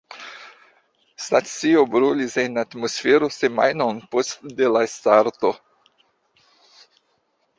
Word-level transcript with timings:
Stacio 1.25 1.81
brulis 1.95 2.37
en 2.43 2.57
atmosfero 2.61 3.29
semajnon 3.35 4.01
post 4.15 4.49
de 4.61 4.69
la 4.77 4.83
starto. 4.95 5.55